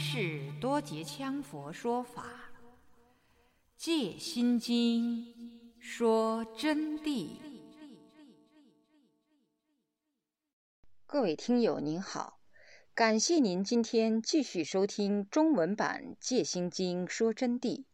[0.00, 2.24] 南无第三世多杰羌佛说法，
[3.76, 5.26] 《戒心经》
[5.78, 7.36] 说真谛。
[11.06, 12.40] 各位听友您好，
[12.94, 17.84] 感谢您今天继续收听中文版《戒心经》说真谛。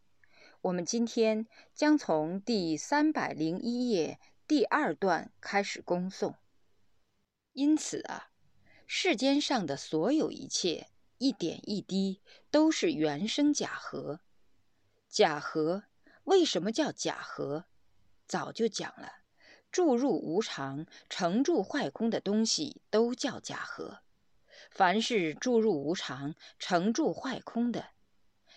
[0.61, 6.37] 我们今天将从第三百零一页第二段开始恭诵。
[7.53, 8.31] 因此啊。
[8.89, 10.87] 世间上的所有一切，
[11.19, 12.21] 一点一滴，
[12.51, 14.21] 都是原生假合。
[15.09, 15.85] 假合
[16.25, 17.67] 为什么叫假合？
[18.27, 19.21] 早就讲了，
[19.71, 24.01] 注入无常、成住坏空的东西都叫假合。
[24.71, 27.91] 凡是注入无常、成住坏空的，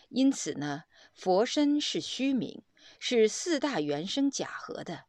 [0.10, 2.64] 因此呢，佛身是虚名，
[3.00, 5.06] 是四大原生假合的，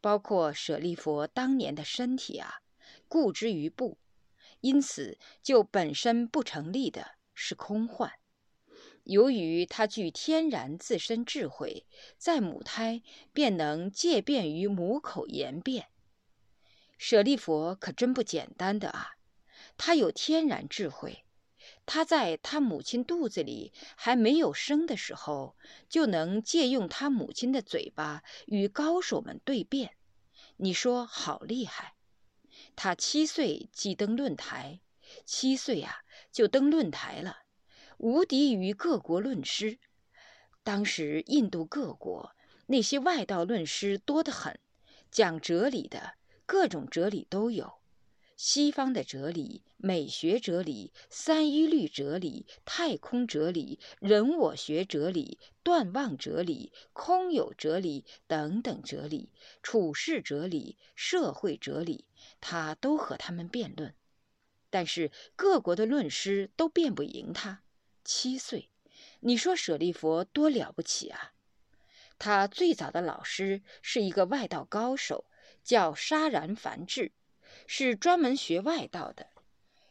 [0.00, 2.62] 包括舍利佛当年的身体啊，
[3.06, 3.96] 故之于不。
[4.60, 8.12] 因此，就本身不成立的是空幻。
[9.04, 11.86] 由于他具天然自身智慧，
[12.18, 13.02] 在母胎
[13.32, 15.88] 便能借便于母口言辩。
[16.98, 19.16] 舍利佛可真不简单的啊！
[19.78, 21.24] 他有天然智慧，
[21.86, 25.56] 他在他母亲肚子里还没有生的时候，
[25.88, 29.96] 就能借用他母亲的嘴巴与高手们对辩。
[30.58, 31.94] 你说好厉害！
[32.76, 34.80] 他七岁即登论台，
[35.24, 37.44] 七岁啊就登论台了，
[37.98, 39.78] 无敌于各国论师。
[40.62, 42.36] 当时印度各国
[42.66, 44.60] 那些外道论师多得很，
[45.10, 46.14] 讲哲理的
[46.46, 47.79] 各种哲理都有，
[48.42, 59.30] 西方的哲理、美学哲理、三一律哲理、太空哲理、人我学哲理、断妄哲理、空有哲理等等哲理、
[59.62, 62.06] 处世哲理、社会哲理。
[62.40, 63.94] 他都和他们辩论，
[64.70, 67.62] 但是各国的论师都辩不赢他。
[68.06, 68.70] 七岁，
[69.20, 71.34] 你说舍利佛多了不起啊！
[72.18, 75.26] 他最早的老师是一个外道高手，
[75.62, 77.12] 叫沙然梵志，
[77.72, 79.28] 是专门学外道的。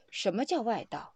[0.09, 1.15] 什么叫外道？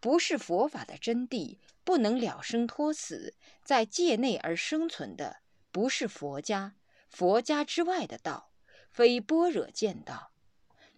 [0.00, 3.34] 不是佛法的真谛，不能了生脱死，
[3.64, 5.38] 在界内而生存的，
[5.72, 6.76] 不是佛家。
[7.08, 8.52] 佛家之外的道，
[8.92, 10.30] 非般若见道。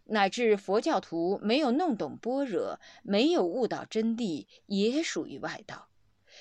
[0.04, 5.88] 乃至佛教徒没有弄懂般若，没有悟到真谛，也属于外道，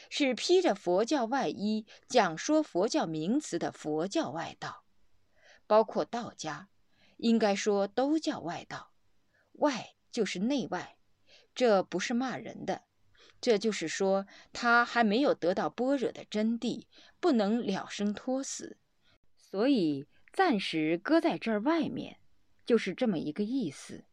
[0.09, 4.83] 是披着佛教外衣讲说佛教名词的佛教外道，
[5.65, 6.67] 包括道家，
[7.17, 8.91] 应该说都叫外道。
[9.53, 10.97] 外就是内外，
[11.53, 12.83] 这不是骂人的，
[13.41, 16.85] 这就是说他还没有得到般若的真谛，
[17.19, 18.77] 不能了生脱死，
[19.35, 22.19] 所以暂时搁在这儿外面。
[22.65, 24.03] 就是这么一个意思，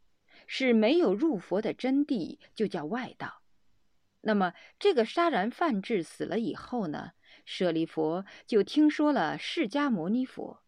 [0.47, 3.43] 是没有入佛的真谛，就叫外道。
[4.21, 7.13] 那么这个杀然犯智死了以后呢，
[7.45, 10.63] 舍利佛就听说了释迦牟尼佛，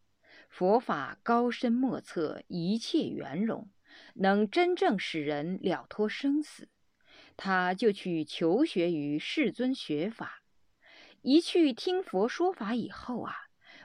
[0.57, 3.69] 佛法高深莫测，一切圆融，
[4.15, 6.71] 能真正使人了脱生死，
[7.37, 10.43] 他就去求学于世尊学法。
[11.21, 13.35] 一去听佛说法以后啊，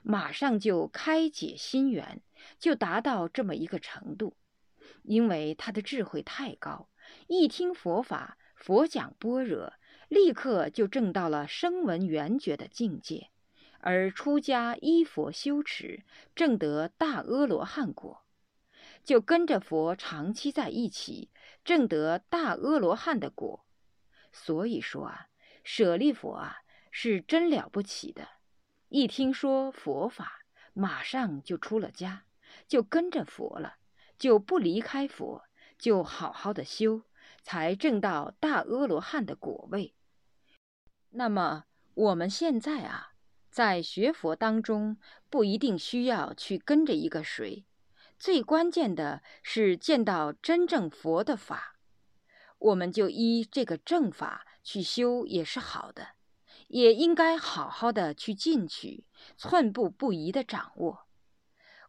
[0.02, 2.22] 马上就开解心源。
[2.58, 4.38] 就达到这么一个程度，
[5.04, 6.88] 因为他的智慧太高，
[7.28, 9.74] 一听佛法，佛讲般若，
[10.08, 13.30] 立刻就证到了声闻缘觉的境界，
[13.82, 16.04] 而出家依佛修持，
[16.34, 18.24] 证得大阿罗汉果，
[19.04, 21.30] 就跟着佛长期在一起，
[21.64, 23.66] 证得大阿罗汉的果。
[24.32, 25.28] 所以说啊，
[25.64, 26.58] 舍利佛啊
[26.90, 28.28] 是真了不起的，
[28.90, 32.24] 一听说佛法，马上就出了家。
[32.68, 33.78] 就跟着佛了，
[34.18, 35.46] 就不离开佛，
[35.78, 37.04] 就好好的修，
[37.44, 39.96] 才证到大阿罗汉的果位。
[41.12, 41.64] 那么
[41.94, 43.11] 我们现在啊，
[43.52, 44.98] 在学佛当中，
[45.30, 47.66] 不一定需要去跟着一个谁，
[48.18, 51.76] 最关键的是见到真正佛的法，
[52.60, 56.10] 我们就依这个正法去修也是好的，
[56.70, 59.06] 也应该好好的去进取，
[59.36, 61.08] 寸步不移的掌握。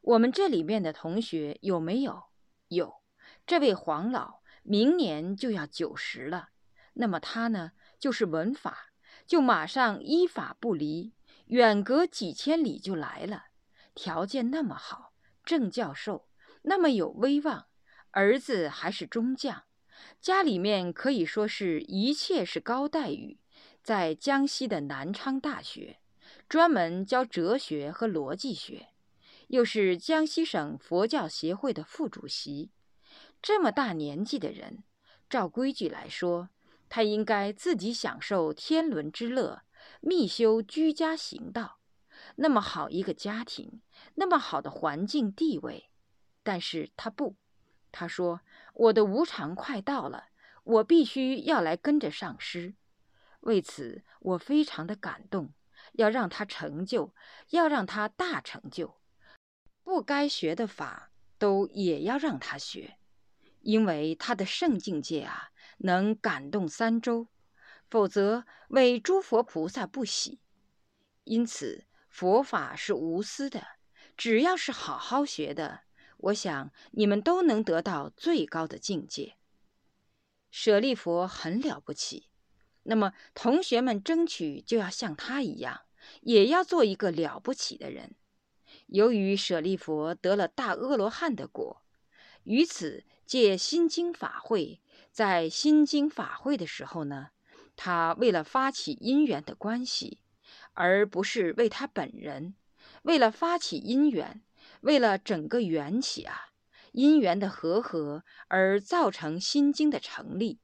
[0.00, 2.24] 我们这里面的同学有没有？
[2.66, 3.02] 有，
[3.46, 6.48] 这位黄老明年就要九十了。
[6.94, 8.92] 那么他呢，就是闻法，
[9.26, 11.12] 就马上依法不离，
[11.46, 13.46] 远隔几千里就来了。
[13.94, 15.12] 条件那么好，
[15.44, 16.28] 郑教授
[16.62, 17.66] 那么有威望，
[18.12, 19.64] 儿子还是中将，
[20.20, 23.38] 家里面可以说是一切是高待遇，
[23.82, 25.98] 在江西的南昌大学，
[26.48, 28.88] 专门教哲学和逻辑学。
[29.48, 32.70] 又是江西省佛教协会的副主席，
[33.42, 34.82] 这么大年纪的人，
[35.28, 36.48] 照规矩来说，
[36.88, 39.60] 他应该自己享受天伦之乐，
[40.00, 41.78] 密修居家行道。
[42.36, 43.82] 那么好一个家庭，
[44.14, 45.90] 那么好的环境地位，
[46.42, 47.36] 但是他不，
[47.90, 48.40] 他说
[48.74, 50.26] ：“我的无常快到了，
[50.62, 52.74] 我必须要来跟着上师。”
[53.40, 55.52] 为此，我非常的感动，
[55.94, 57.12] 要让他成就，
[57.50, 59.00] 要让他大成就，
[59.82, 62.98] 不该学的法都也要让他学，
[63.62, 67.26] 因为他的圣境界啊，能感动三周，
[67.92, 70.40] 否则为诸佛菩萨不喜。
[71.24, 71.84] 因此。
[72.08, 73.66] 佛法是无私的，
[74.18, 75.80] 只要是好好学的，
[76.18, 79.36] 我想你们都能得到最高的境界。
[80.50, 82.28] 舍利佛很了不起，
[82.82, 85.86] 那么同学们争取就要像他一样，
[86.20, 88.14] 也要做一个了不起的人。
[88.88, 91.82] 由于舍利佛得了大阿罗汉的果，
[92.44, 97.30] 于此借心经法会，在心经法会的时候呢，
[97.84, 100.20] 他为了发起因缘的关系。
[100.74, 102.54] 而不是为他本人，
[103.02, 104.42] 为了发起因缘，
[104.80, 106.52] 为了整个缘起啊，
[106.92, 110.60] 因缘的和合而造成心经的成立，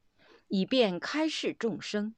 [0.47, 2.15] 以便开示众生，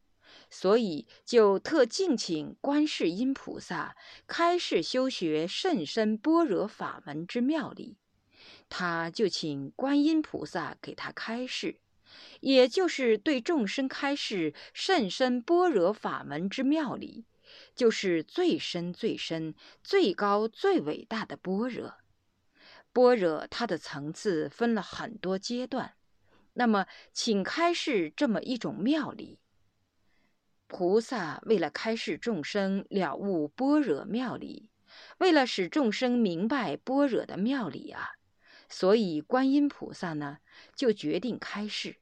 [0.50, 3.96] 所以就特敬请观世音菩萨
[4.28, 7.98] 开示修学甚深般若法门之妙理，
[8.70, 11.82] 他就请观音菩萨给他开示，
[12.42, 17.26] 也就是对众生开示甚深般若法门之妙理。
[17.76, 21.96] 就是最深、最深、最高、最伟大的般若。
[22.94, 25.94] 般若它的层次分了很多阶段，
[26.54, 29.40] 那么请开示这么一种妙理。
[30.68, 34.70] 菩萨为了开示众生了悟般若妙理，
[35.18, 38.12] 为了使众生明白般若的妙理啊，
[38.70, 40.40] 所以观音菩萨呢
[40.74, 41.98] 就决定开示，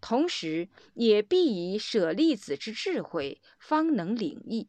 [0.00, 4.68] 同时也必以舍利子之智慧，方能领益。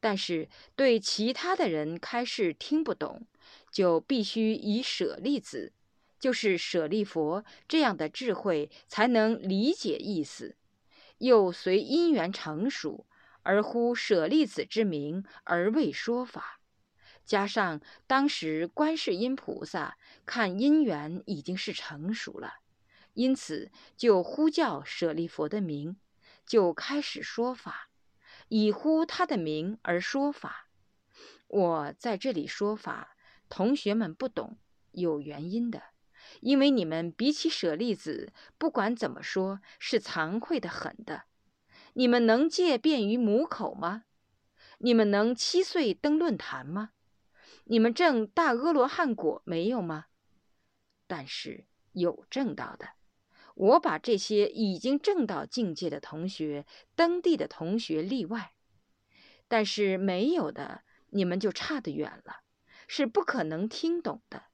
[0.00, 3.26] 但是对其他的人开示听不懂，
[3.72, 5.72] 就必须以舍利子，
[6.20, 10.56] 就是舍利佛这样的智慧才能理解意思，
[11.18, 13.06] 又随因缘成熟
[13.42, 16.60] 而呼舍利子之名而为说法。
[17.24, 22.54] 加上当时观世音菩萨看因缘已经是成熟了，
[23.18, 25.96] 因此就呼叫舍利佛的名，
[26.46, 27.90] 就开始说法。
[28.46, 30.68] 以呼他的名而说法，
[31.48, 33.16] 我在这里说法，
[33.48, 34.56] 同学们不懂，
[34.92, 35.82] 有原因的，
[36.40, 41.24] 因为你们比起舍利子，不管怎么说，是惭愧的很的。
[41.94, 44.04] 你们能借便于母口吗？
[44.78, 46.90] 你们能七岁登论坛吗？
[47.64, 50.06] 你们证大阿罗汉果没有吗？
[51.08, 52.90] 但是有证到的。
[53.58, 56.64] 我把这些已经证到境界的同学、
[56.94, 58.52] 登地的同学例外，
[59.48, 62.42] 但是没有的，你们就差得远了，
[62.86, 64.44] 是不可能听懂的。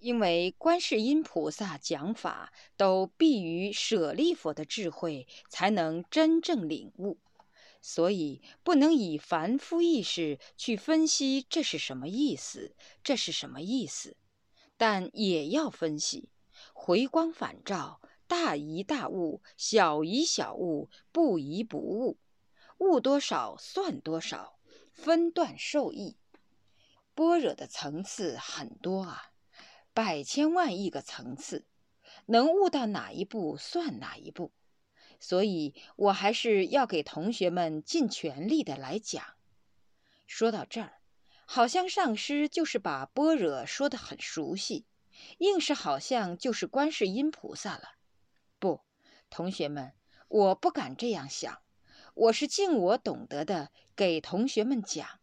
[0.00, 7.18] 因为观世音菩萨讲法都必于舍利佛的智慧，才能真正领悟，
[7.80, 14.16] 所以不能以凡夫意识去分析这是什么意思，这是什么意思，
[14.76, 16.28] 但也要分析，
[16.74, 18.00] 回光返照。
[18.28, 22.18] 大疑大悟，小疑小悟，不疑不悟，
[22.78, 24.58] 悟多少算多少，
[24.92, 26.16] 分段受益。
[27.14, 29.30] 般若的层次很多啊，
[29.94, 31.66] 百千万亿个层次，
[32.26, 34.52] 能悟到哪一步算哪一步。
[35.18, 39.24] 所以我还是要给同学们尽全力的来讲。
[40.26, 41.00] 说到这儿，
[41.46, 44.84] 好像上师就是把般若说得很熟悉，
[45.38, 47.95] 硬是好像就是观世音菩萨了。
[49.28, 49.92] 同学们，
[50.28, 51.62] 我不敢这样想。
[52.14, 55.20] 我是尽我懂得的给同学们讲。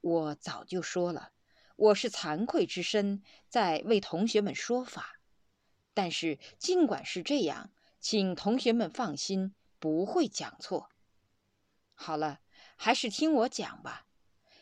[0.00, 1.32] 我早就说了，
[1.76, 5.20] 我是惭愧之身在为同学们说法。
[5.92, 10.88] 但是尽管是这样，请同学们放心，不会讲错。
[11.94, 12.40] 好了，
[12.76, 14.06] 还是听我讲吧。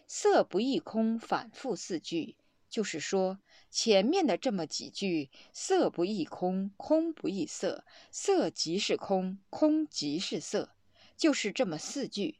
[0.08, 2.36] 色不异空，反复四句，
[2.68, 3.38] 就是说。
[3.70, 10.74] 前面的这么几句“色不异空，空不异色，色即是空，空即是色”，
[11.18, 12.38] 就是这么四句，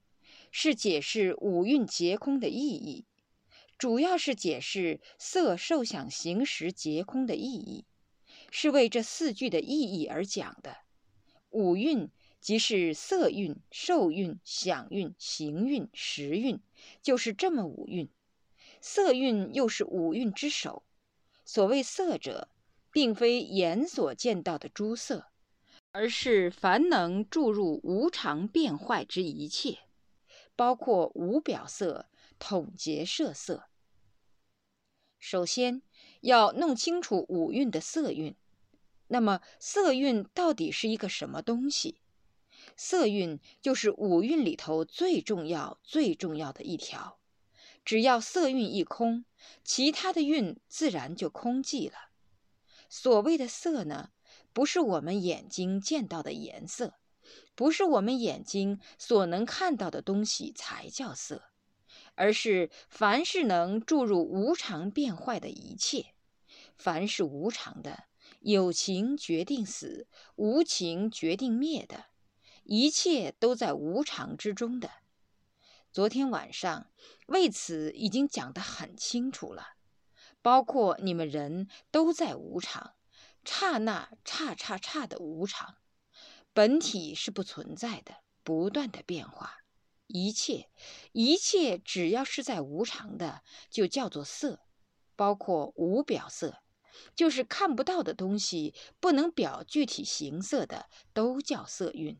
[0.50, 3.04] 是解释五蕴皆空的意义，
[3.76, 7.84] 主要是解释色受想行识皆空的意义，
[8.50, 10.78] 是为这四句的意义而讲的。
[11.50, 16.58] 五蕴即是色蕴、受蕴、想蕴、行蕴、识蕴，
[17.02, 18.08] 就是这么五蕴。
[18.80, 20.84] 色蕴又是五蕴之首。
[21.44, 22.48] 所谓色者，
[22.92, 25.26] 并非眼所见到的诸色，
[25.92, 29.78] 而是凡能注入无常变坏之一切，
[30.54, 32.06] 包括无表色、
[32.38, 33.68] 统结色色。
[35.18, 35.82] 首先
[36.20, 38.36] 要弄清楚五蕴的色蕴。
[39.08, 42.00] 那么，色蕴到底是一个什么东西？
[42.76, 47.18] 色蕴就是五蕴里头最重要、最重要的一条。
[47.88, 49.24] 只要色蕴一空，
[49.64, 52.10] 其他的蕴自然就空寂了。
[52.90, 54.10] 所谓的色呢，
[54.52, 56.98] 不是我们眼睛见到的颜色，
[57.54, 61.44] 不是我们眼睛所能看到的东西才叫色，
[62.14, 66.12] 而是凡是能注入无常变坏的一切，
[66.76, 68.04] 凡是无常的。
[68.40, 72.04] 有情决定死，无情决定灭的，
[72.64, 74.90] 一切都在无常之中的。
[75.90, 76.90] 昨天晚上
[77.28, 79.74] 为此已经讲得很清楚了，
[80.42, 82.94] 包括你们人都在无常，
[83.44, 85.76] 刹那刹刹刹的无常，
[86.52, 89.58] 本体是不存在的，不断的变化，
[90.06, 90.70] 一切
[91.12, 94.60] 一切只要是在无常的，就叫做色，
[95.14, 96.62] 包括无表色。
[97.14, 102.16] 就是看不到的东西，不能表具体形色的，都叫色蕴；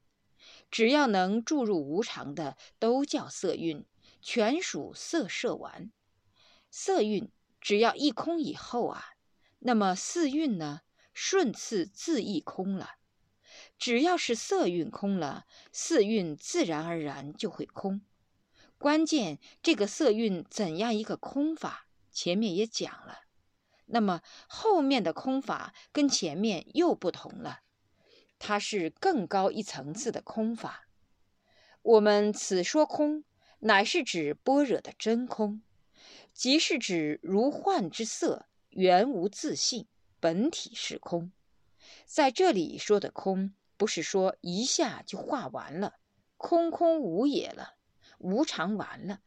[0.70, 3.84] 只要能注入无常的，都叫色蕴，
[4.30, 5.90] 全属色摄完。
[6.70, 7.32] 色蕴
[7.62, 9.14] 只要一空以后啊，
[9.60, 10.82] 那么四蕴呢，
[11.14, 12.96] 顺次自亦空了。
[13.78, 18.02] 只要是色蕴空了，四蕴自然而然就会空。
[18.76, 23.20] 关键这个色蕴怎样一个空法，前面也讲了。
[23.86, 27.60] 那么后面的空法跟前面又不同了，
[28.38, 30.86] 它是更高一层次的空法。
[31.80, 33.24] 我们此说空，
[33.60, 35.62] 乃是指般若的真空，
[36.32, 39.88] 即是指如幻之色，原无自性，
[40.20, 41.32] 本体是空。
[42.06, 45.94] 在这里说的空，不是说一下就化完了，
[46.36, 47.74] 空空无也了，
[48.18, 49.20] 无常完了，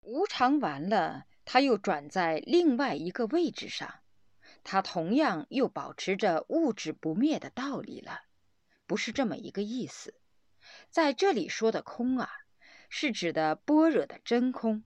[0.00, 1.26] 无常完了。
[1.44, 4.00] 它又转在另外一个位置上，
[4.64, 8.20] 它同样又保持着物质不灭的道理了，
[8.86, 10.14] 不是这么一个意思。
[10.90, 12.30] 在这里说的空啊，
[12.88, 14.84] 是指的般若的真空。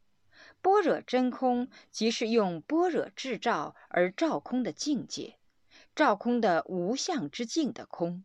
[0.60, 5.36] 般若真空即是用般若智照而照空的境界，
[5.94, 8.24] 照空的无相之境的空，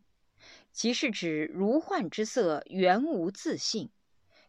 [0.72, 3.90] 即是指如幻之色原无自性，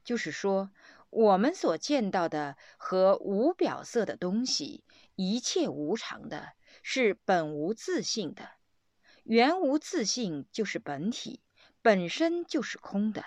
[0.03, 0.71] 就是说。
[1.12, 4.83] 我们所见到的和无表色的东西，
[5.15, 8.51] 一切无常的，是本无自性的，
[9.24, 11.41] 原无自性就是本体，
[11.81, 13.25] 本身就是空的。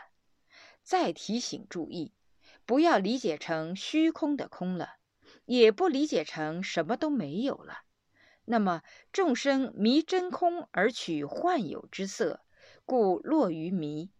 [0.82, 2.12] 再提醒注意，
[2.66, 4.96] 不要理解成虚空的空了，
[5.44, 7.82] 也不理解成什么都没有了。
[8.44, 12.40] 那么众生迷真空而取幻有之色，
[12.84, 14.10] 故落于迷，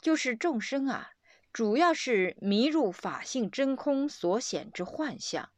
[0.00, 1.10] 就是众生啊。
[1.52, 5.50] 主要是迷入法性真空所显之幻象，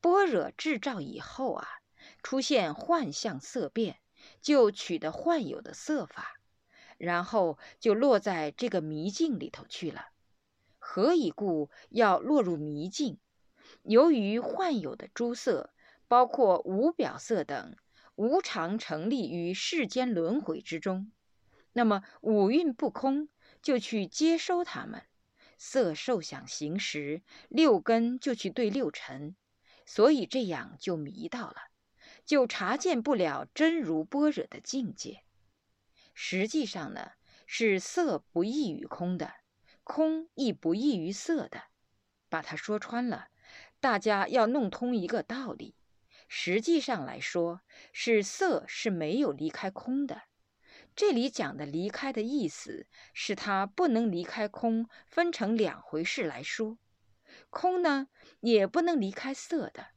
[0.00, 1.68] 般若智照以后啊，
[2.22, 4.00] 出现幻象色变，
[4.40, 6.35] 就取得幻有的色法，
[6.98, 10.06] 然后就落在这个迷境里头去了。
[10.78, 11.70] 何以故？
[11.90, 13.18] 要落入迷境？
[13.82, 15.70] 由于幻有的诸色，
[16.08, 17.76] 包括无表色等，
[18.14, 21.10] 无常成立于世间轮回之中，
[21.72, 23.28] 那么五蕴不空，
[23.60, 25.02] 就去接收它们。
[25.58, 29.34] 色受想行识六根就去对六尘，
[29.84, 31.56] 所以这样就迷到了，
[32.24, 35.22] 就察见不了真如般若的境界。
[36.18, 37.12] 实际上呢，
[37.46, 39.34] 是色不异于空的，
[39.84, 41.64] 空亦不异于色的。
[42.30, 43.28] 把它说穿了，
[43.80, 45.76] 大家要弄通一个道理：
[46.26, 47.60] 实际上来说，
[47.92, 50.22] 是色是没有离开空的。
[50.96, 56.78] 这里讲的离开的意思，是它不能离开空，分成两回事来说。
[57.50, 58.08] 空呢，
[58.40, 59.88] 也不能离开色的，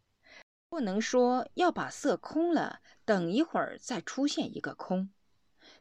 [0.68, 5.10] 不能说要把色空了，等一会儿再出现一个空。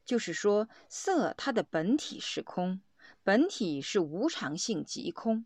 [0.09, 2.81] 就是说，色它的本体是空，
[3.23, 5.45] 本体是无常性即空，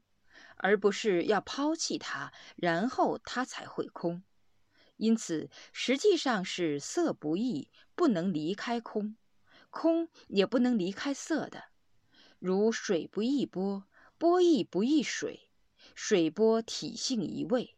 [0.56, 4.22] 而不是要抛弃它，然后它才会空。
[4.98, 9.16] 因此，实际上是色不异，不能离开空。
[9.68, 11.64] 空也不能离开色的，
[12.38, 15.48] 如水不异波，波亦不异水，
[15.96, 17.74] 水波体性一味，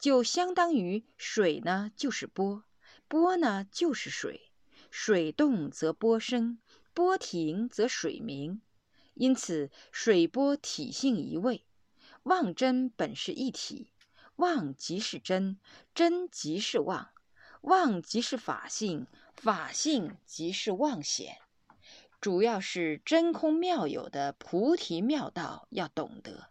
[0.00, 2.64] 就相当于水呢就是波，
[3.06, 4.50] 波呢就是水，
[4.96, 6.60] 水动则波生，
[6.94, 8.62] 波停则水明，
[9.14, 11.66] 因此水波体性一味，
[12.22, 13.90] 妄真本是一体，
[14.36, 15.58] 妄即是真，
[15.96, 17.10] 真即是妄。
[17.62, 21.38] 妄即是法性，法性即是妄显。
[22.20, 26.50] 主要是真空妙有的菩提妙道要懂得。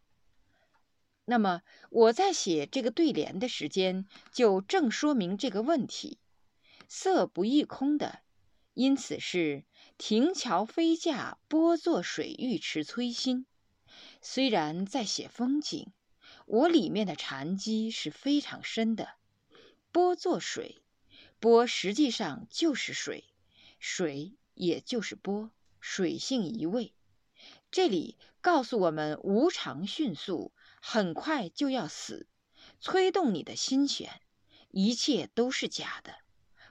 [1.23, 6.19] 那么我在写这个对联的时间，就正说明这个问题：
[6.89, 8.19] 色不异空的，
[8.73, 9.65] 因此是
[9.97, 13.45] 亭桥飞架，波作水，玉池催心。
[14.21, 15.91] 虽然在写风景，
[16.45, 19.15] 我里面的禅机是非常深的。
[19.91, 20.81] 波作水，
[21.39, 23.25] 波实际上就是水，
[23.79, 26.93] 水也就是波，水性一味。
[27.69, 30.51] 这里告诉我们，无常迅速。
[30.85, 32.27] 很快就要死，
[32.81, 34.19] 催动你的心弦，
[34.69, 36.15] 一切都是假的。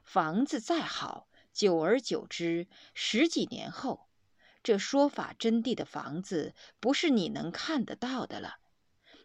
[0.04, 4.08] 房子再好，久而久之，十几年后，
[4.62, 8.56] 这说法真谛的房子不是你能看得到的了。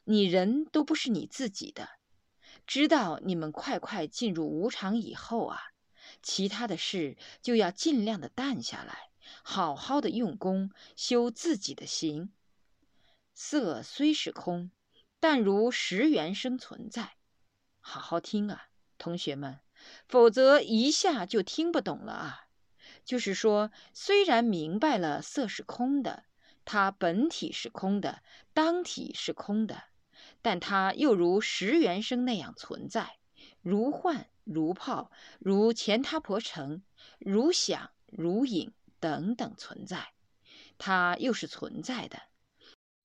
[0.03, 1.89] 你人都不是你自己的。
[2.65, 5.59] 知道你们快快进入无常以后啊，
[6.21, 9.09] 其他的事就要尽量的淡下来，
[9.43, 12.31] 好好的用功修自己的行。
[13.33, 14.71] 色虽是空。
[15.19, 17.15] 但如实原生存在，
[17.79, 18.67] 好好听啊，
[18.99, 19.59] 同学们，
[20.07, 22.47] 否则一下就听不懂了啊。
[23.03, 26.23] 就是说，虽然明白了色是空的，
[26.65, 28.21] 它本体是空的，
[28.53, 29.83] 当体是空的，
[30.41, 33.17] 但它又如实原生那样存在，
[33.61, 36.81] 如幻如泡，如前他婆城，
[37.19, 40.13] 如响如影等等存在，
[40.77, 42.23] 它又是存在的。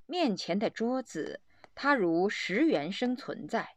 [0.07, 1.41] 面前的桌子。
[1.75, 3.77] 它如实原生存在，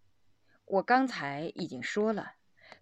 [0.66, 2.34] 我刚才已经说了，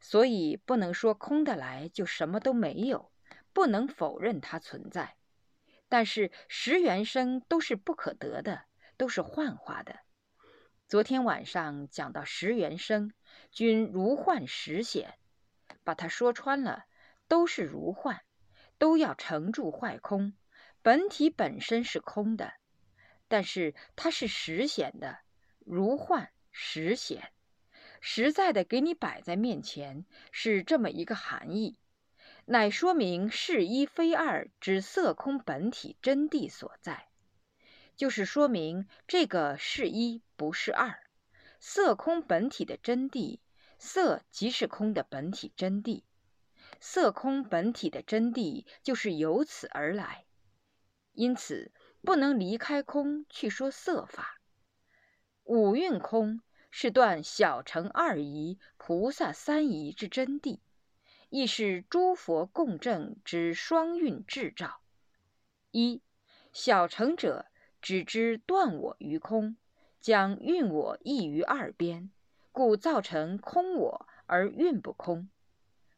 [0.03, 3.09] 所以不能说空的来就什么都没有，
[3.53, 5.15] 不能否认它存在。
[5.87, 8.65] 但是实原生都是不可得的，
[8.97, 10.01] 都是幻化的。
[10.89, 13.13] 昨天晚上讲到实原生，
[13.49, 15.17] 均如幻实显，
[15.85, 16.83] 把它说穿了，
[17.29, 18.19] 都是如幻，
[18.77, 20.33] 都要成住坏空，
[20.81, 22.53] 本体本身是空的。
[23.29, 25.19] 但是它是实显的，
[25.59, 27.31] 如幻实显，
[28.05, 31.77] 实在的给你摆在面前，是这么一个含义，
[32.43, 37.07] 乃说明是一非二之色空本体真谛所在，
[37.95, 40.99] 就是说明这个是一不是二，
[41.61, 43.39] 色空本体的真谛，
[43.79, 46.03] 色即是空的本体真谛，
[46.81, 50.25] 色空本体的真谛就是由此而来，
[51.13, 51.71] 因此。
[52.05, 54.41] 不能离开空去说色法，
[55.45, 56.41] 五蕴空
[56.75, 60.57] 是断小乘二仪、菩萨三仪之真谛，
[61.29, 64.81] 亦是诸佛共证之双运智照。
[65.69, 66.01] 一
[66.51, 67.45] 小乘者
[67.79, 69.55] 只知断我于空，
[70.01, 72.09] 将运我异于二边，
[72.51, 75.29] 故造成空我而运不空。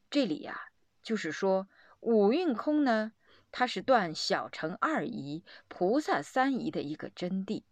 [0.09, 0.59] 这里呀，
[1.01, 1.69] 就是说
[2.01, 3.13] 五蕴空呢。
[3.49, 7.63] 它是断小乘二仪、菩萨三仪的一个真谛。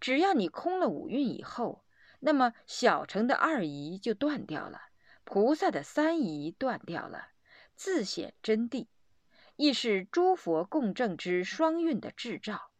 [0.00, 1.83] 只要你空了五蕴以后，
[2.26, 4.80] 那么小乘的二疑就断掉了，
[5.24, 7.28] 菩萨的三疑断掉了，
[7.76, 8.86] 自显真谛，
[9.56, 12.70] 亦是诸佛共证之双运的智照。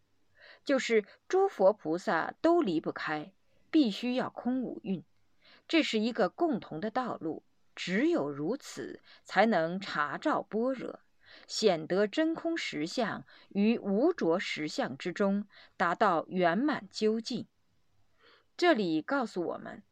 [0.64, 3.34] 就是诸佛菩萨都离不开，
[3.70, 5.04] 必须要空五蕴，
[5.68, 7.44] 这是一个共同的道路。
[7.76, 11.00] 只有如此，才能查照般若。
[11.46, 17.46] 显得真空实相于无着实相之中，达到圆满究竟。
[18.56, 19.82] 这里告诉我们，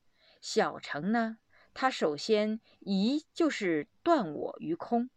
[0.40, 1.38] 小乘呢，
[1.74, 5.10] 它首先疑就是断我于空，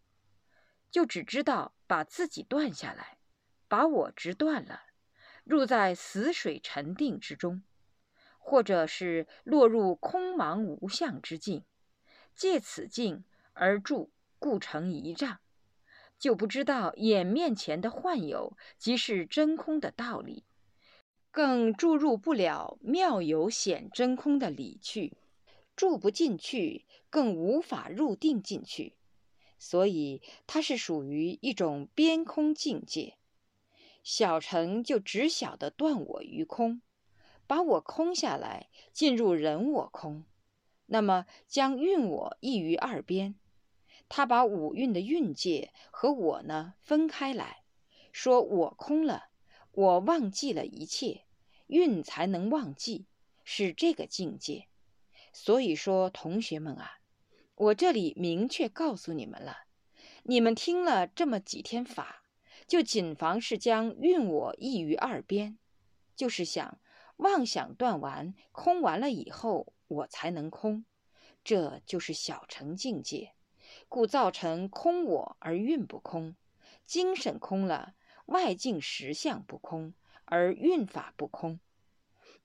[0.89, 3.19] 就只知道把自己断下来，
[3.67, 4.81] 把我执断了，
[5.43, 7.62] 入在死水沉定之中，
[8.39, 11.63] 或者是落入空茫无相之境，
[12.34, 15.39] 借此境而住，故成一障。
[16.17, 20.44] 就不知道眼面前的幻有即是真空的道理，
[21.35, 25.17] 更注入不了妙有显真空的理去，
[25.75, 28.93] 住不进去，更无法入定进去，
[29.59, 33.17] 所以它是属于一种边空境界。
[34.01, 36.81] 小乘就只晓得断我于空，
[37.45, 40.23] 把我空下来，进入人我空，
[40.85, 43.35] 那么将运我异于二边。
[44.07, 47.63] 他把五蕴的蕴界和我呢分开来，
[48.13, 49.25] 说我空了，
[49.73, 51.24] 我忘记了一切，
[51.67, 53.06] 运才能忘记，
[53.43, 54.67] 是这个境界。
[55.34, 56.99] 所以说，同学们啊，
[57.56, 59.65] 我这里明确告诉你们了，
[60.23, 62.23] 你们听了这么几天法，
[62.67, 65.58] 就谨防是将运我异于二边，
[66.15, 66.80] 就是想
[67.17, 70.86] 妄想断完，空完了以后，我才能空，
[71.43, 73.34] 这就是小乘境界。
[73.89, 76.36] 故造成空我而运不空，
[76.86, 77.95] 精神空了，
[78.28, 79.93] 外境实相不空，
[80.25, 81.59] 而运法不空。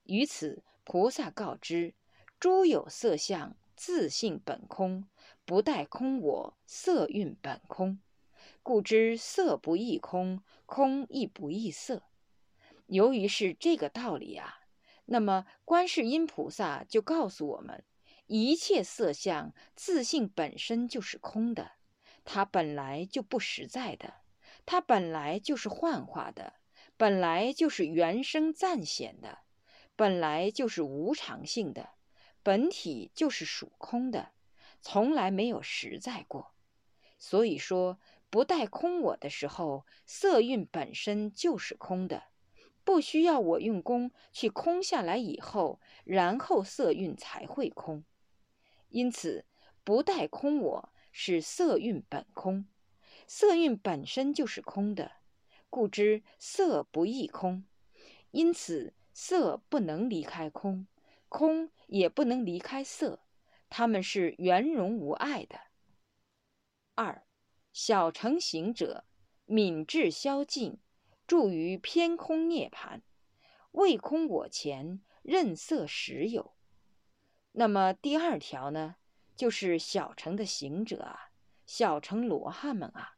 [0.04, 1.94] 于此，菩萨告知：
[2.38, 5.08] 诸有色相，自性本空，
[5.44, 8.00] 不待空我，色蕴本空。
[8.62, 12.02] 故知色不异空，空亦不异色。
[12.86, 14.60] 由于是这个道理啊，
[15.06, 17.84] 那么观世音菩萨就告诉我们：
[18.26, 21.72] 一切色相自性本身就是空的，
[22.24, 24.14] 它本来就不实在的，
[24.66, 26.54] 它本来就是幻化的，
[27.00, 29.38] 本来就是原生暂显的，
[29.96, 31.92] 本来就是无常性的，
[32.42, 34.32] 本体就是属空的，
[34.82, 36.52] 从来没有实在过。
[37.18, 42.24] 所以说，不带空我的时候，色蕴本身就是空的。
[42.84, 48.04] 不需要我用功去空下来以后，然后色蕴才会空。
[48.90, 49.46] 因此，
[49.84, 52.68] 不带空我是色蕴本空，
[53.26, 55.12] 色蕴本身就是空的，
[55.70, 57.64] 故知色不异空。
[58.32, 60.86] 因此，色不能离开空，
[61.28, 63.20] 空也不能离开色，
[63.70, 65.58] 它们是圆融无碍的。
[66.94, 67.24] 二，
[67.72, 69.04] 小乘行者，
[69.46, 70.78] 敏智消尽。
[71.26, 73.04] 住于偏空涅盘，
[73.70, 76.56] 未空我前，任色实有。
[77.52, 78.96] 那么第二条呢，
[79.36, 81.30] 就是小乘的行者啊，
[81.66, 83.16] 小乘罗汉们啊，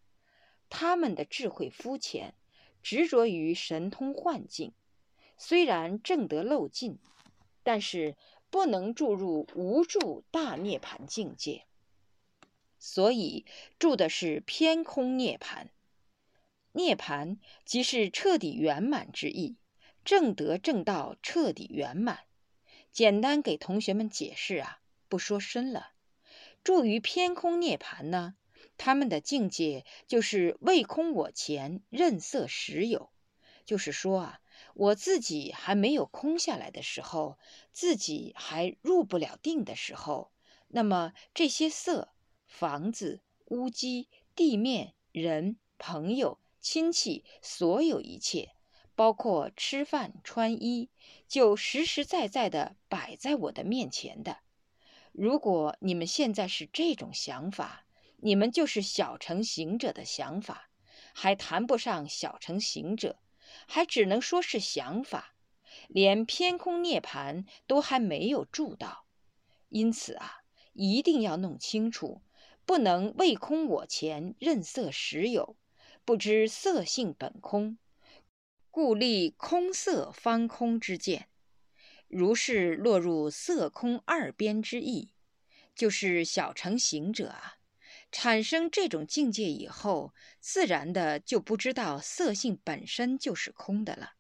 [0.69, 2.35] 他们的智慧肤浅，
[2.83, 4.73] 执着于神通幻境，
[5.39, 6.99] 虽然正得漏尽，
[7.63, 8.17] 但是
[8.51, 11.65] 不能注入无住大涅盘境界，
[12.79, 13.47] 所以
[13.79, 15.71] 住的是偏空涅盘。
[16.73, 19.57] 涅盘即是彻底圆满之意，
[20.05, 22.21] 正德正道彻底圆满。
[22.93, 25.93] 简单给同学们解释啊，不说深了。
[26.65, 28.35] 住于偏空涅盘呢，
[28.85, 33.11] 他们的境界就是未空我前，任色实有。
[33.65, 34.41] 就是说啊，
[34.75, 37.39] 我自己还没有空下来的时候，
[37.71, 40.33] 自己还入不了定的时候，
[40.67, 42.09] 那么这些色、
[42.49, 46.41] 房子、屋基、地面、人、朋友。
[46.61, 48.51] 亲戚所有一切，
[48.97, 50.91] 包括吃饭穿衣，
[51.29, 54.39] 就实实在在的摆在我的面前的。
[55.13, 57.85] 如果你们现在是这种想法，
[58.25, 60.71] 你们就是小乘行者的想法，
[61.13, 63.19] 还谈不上小乘行者，
[63.67, 65.35] 还只能说是想法，
[65.89, 69.07] 连偏空涅盘都还没有住到。
[69.69, 72.23] 因此啊，一定要弄清楚，
[72.65, 75.57] 不能为空我前任色实有。
[76.05, 77.79] 不知色性本空，
[78.71, 81.29] 故立空色方空之见。
[82.07, 85.13] 如是落入色空二边之意，
[85.75, 87.55] 就是小乘行者啊，
[88.13, 94.13] 产生这种境界以后，自然的就不知道色性本身就是空的了，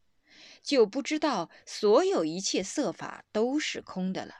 [0.63, 4.35] 就不知道所有一切色法都是空的了。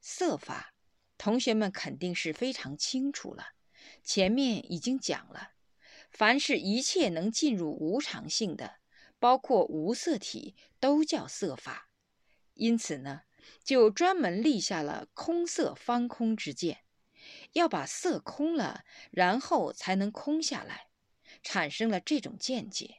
[0.00, 0.74] 色法，
[1.16, 3.50] 同学们肯定是非常清楚了，
[4.02, 5.52] 前面已经讲了。
[6.10, 8.80] 凡是一切能进入无常性的，
[9.20, 11.90] 包括无色体，都叫色法。
[12.54, 13.22] 因此呢，
[13.62, 16.80] 就专门立下了空色方空之见，
[17.52, 20.88] 要把色空了，然后才能空下来，
[21.42, 22.96] 产生了这种见解。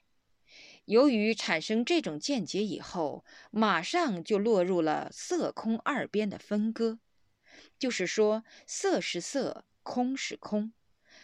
[0.86, 7.00] 由于产生这种见解以后，马上就落入了色空二边的分割，
[7.78, 10.74] 就是说，色是色，空是空。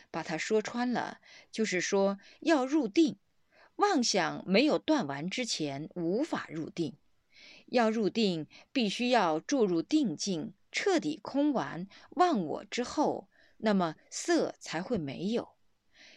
[0.09, 1.19] 把它说穿了，
[1.51, 3.17] 就是说要入定，
[3.75, 6.95] 妄想没有断完之前无法入定。
[7.65, 15.55] 要入定，必须要注入定境，彻底空完忘我之后，那么色才会没有。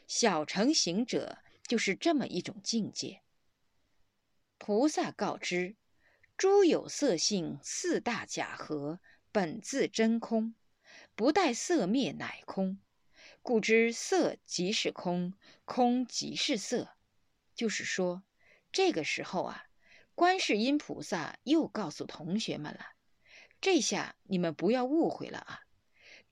[0.07, 3.23] 小乘行者就是这么一种境界。
[4.59, 5.77] 菩萨告知：
[6.37, 9.01] 诸有色性四大假合，
[9.33, 10.55] 本自真空，
[11.15, 12.79] 不待色灭乃空。
[13.43, 15.33] 故知色即是空，
[15.65, 16.97] 空即是色。
[17.55, 18.23] 就是说，
[18.73, 19.65] 这个时候啊，
[20.15, 22.81] 观世音菩萨又告诉同学们了。
[23.61, 25.61] 这下你们不要误会了啊！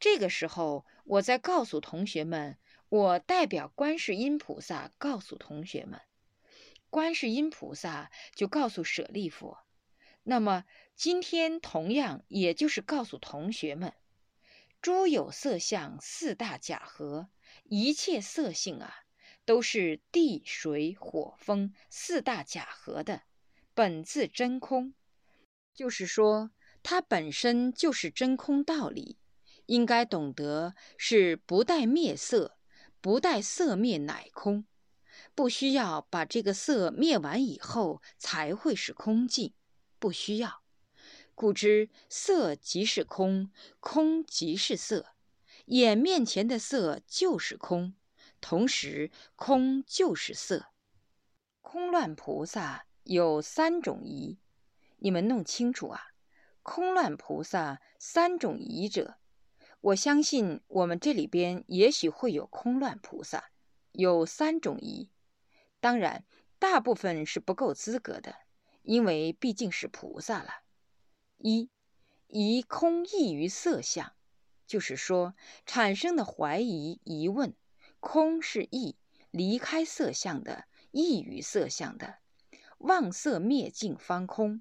[0.01, 2.57] 这个时候，我在告诉同学们，
[2.88, 6.01] 我代表观世音菩萨告诉同学们，
[6.88, 9.57] 观世音菩萨就告诉舍利弗。
[10.23, 10.64] 那么
[10.95, 13.93] 今天同样也就是告诉同学们。
[14.81, 17.29] 诸有色相四大假合，
[17.64, 18.95] 一切色性啊，
[19.45, 23.23] 都是地水火风四大假合的，
[23.75, 24.95] 本自真空。
[25.75, 26.51] 就是说，
[26.90, 29.18] 它本身就是真空道理，
[29.66, 32.57] 应该懂得是不待灭色，
[33.03, 34.64] 不待色灭乃空。
[35.35, 39.53] 不需要把这个色灭完以后才会是空寂，
[39.98, 40.62] 不需要。
[41.35, 45.09] 故知色即是空，空即是色，
[45.66, 47.92] 眼面前的色就是空，
[48.40, 50.68] 同时空就是色。
[51.61, 54.38] 空乱菩萨有三种疑，
[54.96, 56.07] 你们弄清楚啊！
[56.71, 59.17] 空乱菩萨三种疑者，
[59.81, 63.51] 我相信我们这里边也许会有空乱菩萨，
[63.93, 65.11] 有三种疑。
[65.81, 66.27] 当然，
[66.59, 68.37] 大部分是不够资格的，
[68.83, 70.51] 因为毕竟是菩萨了。
[71.39, 71.71] 一
[72.27, 74.13] 疑空异于色相，
[74.67, 77.57] 就是说产生的怀疑疑问，
[77.99, 78.99] 空是异，
[79.31, 82.19] 离开色相的，异于色相的，
[82.77, 84.61] 忘色灭尽方空，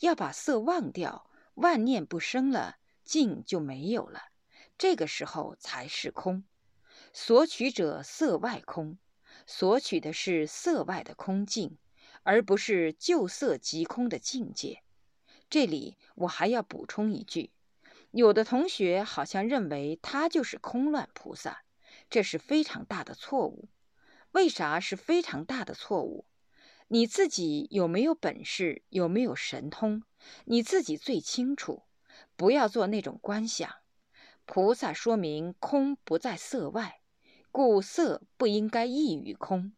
[0.00, 1.24] 要把色忘掉。
[1.60, 4.26] 万念不生了，境就没有了，
[4.78, 6.44] 这个时候才是空。
[7.12, 8.96] 所取者色外空，
[9.44, 11.76] 所取的是色外的空境，
[12.22, 14.84] 而不是就色即空的境界。
[15.50, 17.50] 这里我还要补充一句：
[18.12, 21.64] 有的同学好像认为他就是空乱菩萨，
[22.08, 23.68] 这是非常大的错误。
[24.30, 26.24] 为啥是非常大的错误？
[26.90, 28.82] 你自己有没有本事？
[28.88, 30.02] 有没有神通？
[30.46, 31.82] 你自己最清楚，
[32.34, 33.70] 不要做那种观想。
[34.46, 37.02] 菩萨说明空不在色外，
[37.52, 39.74] 故色不应该异于空。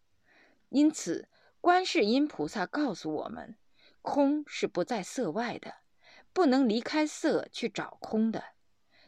[0.69, 1.29] 因此，
[1.61, 3.57] 观世音菩萨告诉我们，
[4.03, 5.79] 空是不在色外的，
[6.33, 8.45] 不能离开色去找空的。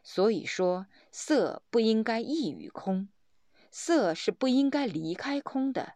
[0.02, 3.08] 所以说，色不应该异于空，
[3.70, 5.94] 色是不应该离开空的。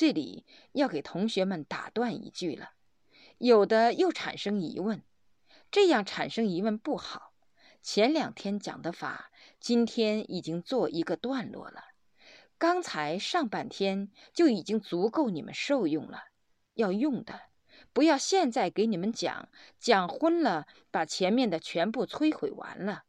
[0.00, 2.70] 这里要给同学们打断一句了。
[3.36, 5.02] 有的又产生疑问，
[5.70, 7.34] 这样产生疑问不好。
[7.82, 11.84] 前两天讲的法，今天已经做一个段落了。
[12.56, 16.22] 刚才上半天就已经足够你们受用了，
[16.72, 17.38] 要用的，
[17.92, 23.02] 不要现在给你们讲，讲昏了，把前面的全部摧毁完了，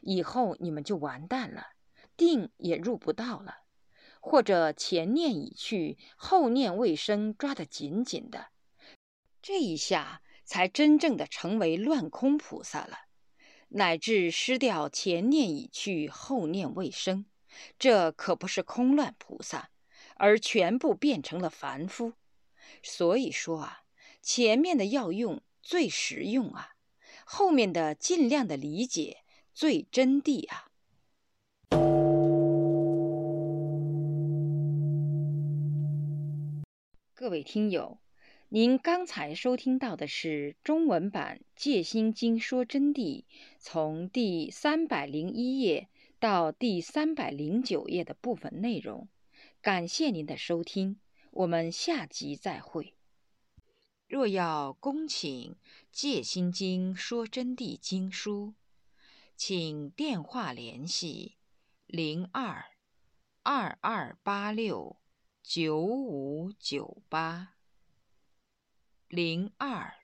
[0.00, 1.66] 以后你们就完蛋了，
[2.16, 3.58] 定也入不到了，
[4.28, 8.48] 或者前念已去，后念未生，抓得紧紧的。
[9.40, 12.98] 这一下才真正的成为乱空菩萨了，
[13.68, 17.24] 乃至失掉前念已去，后念未生，
[17.78, 19.70] 这可不是空乱菩萨，
[20.16, 22.12] 而全部变成了凡夫。
[22.82, 23.80] 所以说啊，
[24.20, 26.72] 前面的要用最实用啊，
[27.24, 30.67] 后面的尽量的理解最真谛啊。
[37.38, 38.00] 位听友。
[38.48, 43.22] 您刚才收听到的是中文版《戒心经说真谛》，
[43.60, 49.08] 从第三百零一页到第三百零九页的部分内容。
[49.62, 50.98] 感谢您的收听，
[51.30, 52.94] 我们下集再会。
[54.08, 55.52] 若要恭请
[55.92, 58.54] 《戒心经说真谛》经书，
[59.36, 61.36] 请电话联系
[61.86, 62.64] 零二
[63.44, 64.96] 二二八六
[65.50, 67.54] 九五九八。
[69.08, 69.94] 零二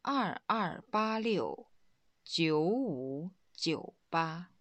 [0.00, 1.66] 二二八六
[2.22, 4.53] 九五九八。